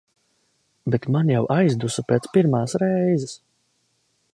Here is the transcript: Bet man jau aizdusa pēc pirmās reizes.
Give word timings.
Bet 0.95 1.05
man 1.15 1.29
jau 1.33 1.43
aizdusa 1.57 2.07
pēc 2.13 2.27
pirmās 2.39 2.77
reizes. 2.85 3.41